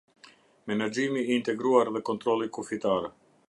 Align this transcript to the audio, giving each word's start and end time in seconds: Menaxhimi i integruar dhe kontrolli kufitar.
Menaxhimi 0.71 1.25
i 1.25 1.37
integruar 1.41 1.91
dhe 1.97 2.05
kontrolli 2.11 2.49
kufitar. 2.59 3.11